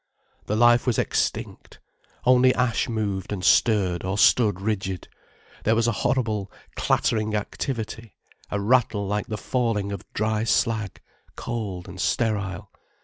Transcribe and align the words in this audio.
The 0.47 0.55
life 0.55 0.87
was 0.87 0.97
extinct, 0.97 1.79
only 2.25 2.55
ash 2.55 2.89
moved 2.89 3.31
and 3.31 3.45
stirred 3.45 4.03
or 4.03 4.17
stood 4.17 4.59
rigid, 4.59 5.07
there 5.63 5.75
was 5.75 5.87
a 5.87 5.91
horrible, 6.01 6.51
clattering 6.75 7.35
activity, 7.35 8.15
a 8.49 8.59
rattle 8.59 9.05
like 9.05 9.27
the 9.27 9.37
falling 9.37 9.91
of 9.91 10.11
dry 10.13 10.43
slag, 10.43 11.01
cold 11.35 11.87
and 11.87 12.01
sterile. 12.01 12.71